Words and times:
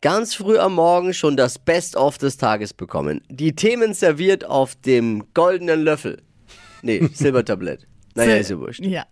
ganz 0.00 0.34
früh 0.34 0.58
am 0.58 0.74
Morgen 0.74 1.12
schon 1.14 1.36
das 1.36 1.58
Best-of 1.58 2.18
des 2.18 2.36
Tages 2.36 2.72
bekommen. 2.72 3.20
Die 3.28 3.54
Themen 3.54 3.94
serviert 3.94 4.44
auf 4.44 4.74
dem 4.74 5.24
goldenen 5.34 5.82
Löffel. 5.82 6.22
Nee, 6.82 7.08
Silbertablett. 7.12 7.86
Naja, 8.14 8.36
ist 8.36 8.50
ja 8.50 8.58
wurscht. 8.58 8.84
Ja. 8.84 9.04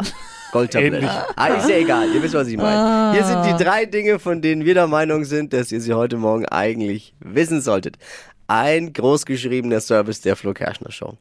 Goldtablett. 0.51 1.05
Ah, 1.37 1.47
ist 1.49 1.69
ja 1.69 1.77
egal, 1.77 2.13
ihr 2.13 2.23
wisst, 2.23 2.35
was 2.35 2.49
ich 2.49 2.57
meine. 2.57 3.13
Hier 3.13 3.25
sind 3.25 3.45
die 3.45 3.63
drei 3.63 3.85
Dinge, 3.85 4.19
von 4.19 4.43
denen 4.43 4.65
wir 4.65 4.75
der 4.75 4.87
Meinung 4.87 5.25
sind, 5.25 5.53
dass 5.53 5.71
ihr 5.71 5.81
sie 5.81 5.93
heute 5.93 6.17
Morgen 6.17 6.47
eigentlich 6.47 7.15
wissen 7.21 7.61
solltet. 7.61 7.97
Ein 8.47 8.93
großgeschriebener 8.93 9.81
Service 9.81 10.23
der 10.23 10.37
Flo 10.37 10.55
Kerschner 10.55 10.91
Show. 10.91 11.19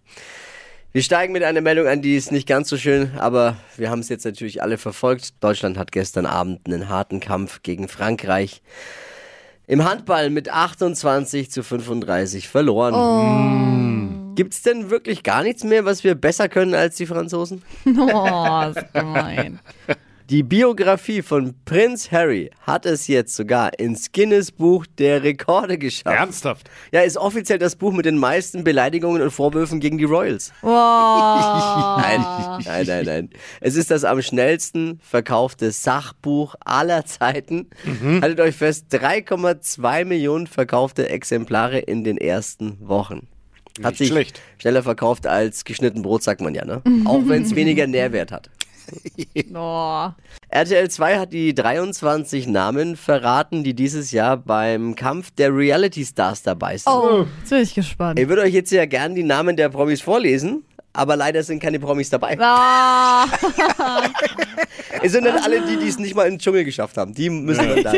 Wir 0.93 1.04
steigen 1.04 1.34
mit 1.34 1.43
einer 1.43 1.61
Meldung 1.61 1.88
an, 1.88 2.02
die 2.02 2.15
ist 2.15 2.31
nicht 2.31 2.47
ganz 2.47 2.70
so 2.70 2.77
schön, 2.77 3.11
aber 3.18 3.57
wir 3.75 3.89
haben 3.89 3.99
es 3.99 4.09
jetzt 4.09 4.25
natürlich 4.25 4.63
alle 4.63 4.77
verfolgt. 4.77 5.43
Deutschland 5.43 5.77
hat 5.77 5.91
gestern 5.91 6.25
Abend 6.25 6.61
einen 6.65 6.88
harten 6.88 7.20
Kampf 7.20 7.61
gegen 7.61 7.89
Frankreich 7.89 8.61
im 9.68 9.84
Handball 9.84 10.29
mit 10.29 10.49
28 10.49 11.51
zu 11.51 11.61
35 11.61 12.47
verloren. 12.47 14.33
Gibt's 14.36 14.61
denn 14.61 14.89
wirklich 14.89 15.24
gar 15.24 15.43
nichts 15.43 15.64
mehr, 15.64 15.83
was 15.83 16.04
wir 16.04 16.15
besser 16.15 16.47
können 16.47 16.74
als 16.74 16.96
die 16.96 17.05
Franzosen? 17.05 17.64
Oh, 17.86 18.69
ist 18.69 18.93
gemein. 18.93 19.60
Die 20.29 20.43
Biografie 20.43 21.21
von 21.21 21.54
Prinz 21.63 22.11
Harry 22.11 22.51
hat 22.59 22.85
es 22.85 23.07
jetzt 23.07 23.33
sogar 23.33 23.79
ins 23.79 24.11
Guinness 24.11 24.51
Buch 24.51 24.85
der 24.97 25.23
Rekorde 25.23 25.77
geschafft. 25.77 26.18
Ernsthaft? 26.18 26.69
Ja, 26.91 26.99
ist 26.99 27.15
offiziell 27.15 27.59
das 27.59 27.77
Buch 27.77 27.93
mit 27.93 28.05
den 28.05 28.18
meisten 28.18 28.65
Beleidigungen 28.65 29.21
und 29.21 29.32
Vorwürfen 29.32 29.79
gegen 29.79 29.97
die 29.97 30.04
Royals. 30.04 30.51
Oh. 30.63 30.68
Nein, 30.68 32.25
nein, 32.66 32.85
nein, 32.85 33.05
nein. 33.05 33.30
Es 33.61 33.77
ist 33.77 33.89
das 33.89 34.03
am 34.03 34.21
schnellsten 34.21 34.99
verkaufte 35.02 35.71
Sachbuch 35.71 36.55
aller 36.59 37.05
Zeiten. 37.05 37.69
Haltet 38.21 38.41
euch 38.41 38.55
fest, 38.55 38.88
3,2 38.91 40.03
Millionen 40.03 40.47
verkaufte 40.47 41.07
Exemplare 41.07 41.80
in 41.80 42.03
den 42.03 42.17
ersten 42.17 42.77
Wochen. 42.85 43.27
Hat 43.81 43.91
Nicht 43.91 43.97
sich 43.99 44.07
schlecht. 44.09 44.41
schneller 44.57 44.83
verkauft 44.83 45.25
als 45.25 45.63
geschnitten 45.63 46.02
Brot, 46.02 46.23
sagt 46.23 46.41
man 46.41 46.53
ja, 46.53 46.65
ne? 46.65 46.81
Auch 47.05 47.21
wenn 47.27 47.43
es 47.43 47.55
weniger 47.55 47.87
Nährwert 47.87 48.33
hat. 48.33 48.49
Oh. 49.53 50.09
RTL 50.49 50.89
2 50.89 51.19
hat 51.19 51.33
die 51.33 51.53
23 51.53 52.47
Namen 52.47 52.95
verraten, 52.95 53.63
die 53.63 53.73
dieses 53.73 54.11
Jahr 54.11 54.38
beim 54.38 54.95
Kampf 54.95 55.31
der 55.31 55.53
Reality 55.55 56.05
Stars 56.05 56.43
dabei 56.43 56.77
sind. 56.77 56.91
oh, 56.93 57.25
jetzt 57.39 57.49
bin 57.49 57.59
ich 57.61 57.73
gespannt. 57.73 58.19
Ich 58.19 58.27
würde 58.30 58.43
euch 58.43 58.53
jetzt 58.53 58.71
ja 58.71 58.85
gern 58.85 59.15
die 59.15 59.23
Namen 59.23 59.55
der 59.58 59.69
Promis 59.69 60.02
vorlesen, 60.02 60.63
aber 60.93 61.15
leider 61.15 61.43
sind 61.43 61.61
keine 61.61 61.80
Promis 61.80 62.09
dabei. 62.09 62.38
Ah, 62.39 63.25
Es 65.03 65.11
sind 65.11 65.25
dann 65.25 65.38
alle 65.38 65.61
die, 65.61 65.77
die 65.77 65.88
es 65.89 65.99
nicht 65.99 66.15
mal 66.15 66.23
in 66.25 66.33
den 66.35 66.39
Dschungel 66.39 66.63
geschafft 66.63 66.97
haben. 66.97 67.13
Die 67.13 67.30
müssen 67.30 67.67
dann 67.67 67.83
da. 67.83 67.93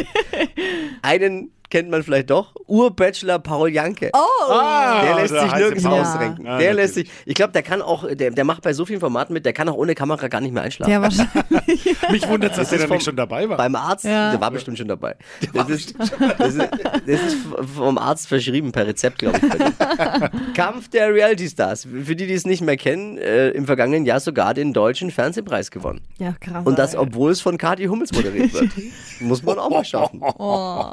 Einen 1.02 1.52
kennt 1.70 1.90
man 1.90 2.04
vielleicht 2.04 2.30
doch. 2.30 2.54
Urbachelor 2.68 3.40
Paul 3.40 3.70
Janke. 3.70 4.12
Ah, 4.14 5.02
Der 5.04 5.16
lässt 5.16 5.34
sich 5.40 5.54
nirgends 5.56 5.86
ausrenken. 5.86 6.46
Ja, 6.46 6.58
der 6.58 6.74
lässt 6.74 6.94
sich, 6.96 7.10
ich 7.26 7.36
glaube, 7.36 7.54
der 7.54 7.64
kann 7.64 7.82
auch, 7.82 8.06
der, 8.14 8.32
der 8.32 8.44
macht 8.44 8.62
bei 8.64 8.74
so 8.74 8.86
vielen 8.86 9.00
Formaten 9.00 9.34
mit, 9.34 9.46
der 9.46 9.54
kann 9.54 9.70
auch 9.70 9.76
ohne 9.76 9.96
Kamera 9.96 10.28
gar 10.28 10.42
nicht 10.42 10.54
mehr 10.54 10.64
einschlafen. 10.64 10.92
ja, 10.92 11.02
wahrscheinlich. 11.02 11.96
Mich 12.12 12.28
wundert, 12.28 12.58
dass 12.58 12.70
der 12.70 12.80
vom- 12.80 12.92
nicht 12.92 13.06
schon 13.06 13.16
dabei 13.16 13.48
war. 13.50 13.58
Beim 13.58 13.76
Arzt, 13.76 14.06
Ja. 14.06 14.32
der 14.32 14.42
war 14.42 14.52
bestimmt 14.52 14.78
schon 14.78 14.88
dabei. 14.88 15.16
Das 15.54 15.70
ist, 15.70 15.96
das, 16.38 16.56
ist, 16.56 16.70
das 17.08 17.22
ist 17.22 17.38
vom 17.76 17.98
Arzt 17.98 18.28
verschrieben 18.28 18.72
per 18.72 18.88
Rezept, 18.88 19.20
glaube 19.20 19.40
ich. 19.40 20.54
Kampf 20.56 20.90
der 20.90 21.14
Reality 21.14 21.48
Stars. 21.48 21.88
Für 22.04 22.16
die, 22.16 22.28
die 22.28 22.34
es 22.34 22.46
nicht 22.46 22.62
mehr 22.62 22.78
kennen, 22.78 23.18
äh, 23.18 23.50
im 23.50 23.66
vergangenen 23.66 24.06
Jahr 24.06 24.20
sogar 24.20 24.54
den 24.54 24.74
deutschen 24.74 25.12
Fernsehpreis 25.12 25.72
gewonnen. 25.72 26.02
Ja, 26.18 26.34
krass. 26.40 26.66
Und 26.66 26.80
das, 26.80 26.96
obwohl 26.96 27.32
es 27.32 27.42
von 27.42 27.58
Kathi 27.58 27.86
Hummels 27.86 28.12
moderiert 28.14 28.54
wird. 28.54 28.72
Muss 29.20 29.44
man 29.44 29.60
auch 29.60 29.70
mal 29.70 29.86
schaffen. 29.86 30.22
Oh. 30.22 30.92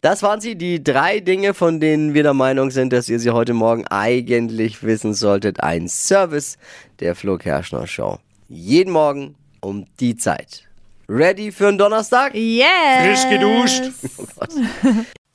Das 0.00 0.22
waren 0.22 0.40
sie, 0.40 0.54
die 0.54 0.82
drei 0.82 1.18
Dinge, 1.18 1.54
von 1.54 1.80
denen 1.80 2.14
wir 2.14 2.22
der 2.22 2.34
Meinung 2.34 2.70
sind, 2.70 2.92
dass 2.92 3.08
ihr 3.08 3.18
sie 3.18 3.30
heute 3.30 3.52
Morgen 3.52 3.84
eigentlich 3.88 4.84
wissen 4.84 5.12
solltet. 5.12 5.60
Ein 5.60 5.88
Service 5.88 6.56
der 7.00 7.16
Flo 7.16 7.36
Kerschner 7.36 7.88
Show. 7.88 8.18
Jeden 8.48 8.92
Morgen 8.92 9.34
um 9.60 9.86
die 9.98 10.16
Zeit. 10.16 10.62
Ready 11.08 11.50
für 11.50 11.66
einen 11.68 11.78
Donnerstag? 11.78 12.34
Yes. 12.34 12.66
Frisch 13.02 13.28
geduscht. 13.30 13.82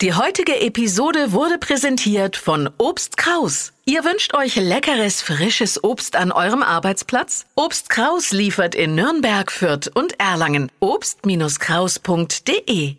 Die 0.01 0.13
heutige 0.13 0.61
Episode 0.61 1.33
wurde 1.33 1.57
präsentiert 1.57 2.38
von 2.38 2.69
Obst 2.77 3.17
Kraus. 3.17 3.73
Ihr 3.85 4.03
wünscht 4.03 4.33
euch 4.33 4.55
leckeres, 4.55 5.21
frisches 5.21 5.83
Obst 5.83 6.15
an 6.15 6.31
eurem 6.31 6.63
Arbeitsplatz? 6.63 7.45
Obst 7.55 7.89
Kraus 7.89 8.31
liefert 8.31 8.75
in 8.75 8.95
Nürnberg, 8.95 9.51
Fürth 9.51 9.91
und 9.93 10.19
Erlangen. 10.19 10.71
Obst-Kraus.de 10.79 12.95